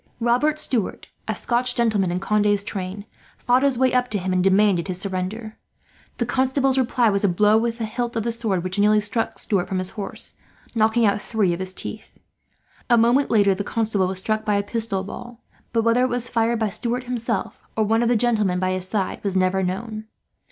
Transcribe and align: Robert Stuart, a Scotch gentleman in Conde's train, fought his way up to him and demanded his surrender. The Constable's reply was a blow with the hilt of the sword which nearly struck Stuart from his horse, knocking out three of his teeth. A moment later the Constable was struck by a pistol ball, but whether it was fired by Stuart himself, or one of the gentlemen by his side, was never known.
Robert 0.19 0.57
Stuart, 0.57 1.09
a 1.27 1.35
Scotch 1.35 1.75
gentleman 1.75 2.09
in 2.09 2.19
Conde's 2.19 2.63
train, 2.63 3.05
fought 3.37 3.61
his 3.61 3.77
way 3.77 3.93
up 3.93 4.09
to 4.09 4.17
him 4.17 4.33
and 4.33 4.43
demanded 4.43 4.87
his 4.87 4.99
surrender. 4.99 5.59
The 6.17 6.25
Constable's 6.25 6.79
reply 6.79 7.11
was 7.11 7.23
a 7.23 7.29
blow 7.29 7.55
with 7.59 7.77
the 7.77 7.85
hilt 7.85 8.15
of 8.15 8.23
the 8.23 8.31
sword 8.31 8.63
which 8.63 8.79
nearly 8.79 8.99
struck 8.99 9.37
Stuart 9.37 9.67
from 9.67 9.77
his 9.77 9.91
horse, 9.91 10.37
knocking 10.73 11.05
out 11.05 11.21
three 11.21 11.53
of 11.53 11.59
his 11.59 11.75
teeth. 11.75 12.17
A 12.89 12.97
moment 12.97 13.29
later 13.29 13.53
the 13.53 13.63
Constable 13.63 14.07
was 14.07 14.17
struck 14.17 14.43
by 14.43 14.55
a 14.55 14.63
pistol 14.63 15.03
ball, 15.03 15.43
but 15.71 15.83
whether 15.83 16.01
it 16.01 16.09
was 16.09 16.29
fired 16.29 16.57
by 16.57 16.69
Stuart 16.69 17.03
himself, 17.03 17.59
or 17.77 17.83
one 17.83 18.01
of 18.01 18.09
the 18.09 18.15
gentlemen 18.15 18.57
by 18.57 18.71
his 18.71 18.87
side, 18.87 19.23
was 19.23 19.35
never 19.37 19.61
known. 19.61 20.05